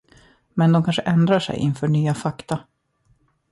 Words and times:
Men 0.53 0.71
de 0.71 0.83
kanske 0.83 1.01
ändrar 1.01 1.39
sig 1.39 1.57
inför 1.59 1.87
nya 1.87 2.13
fakta? 2.13 2.59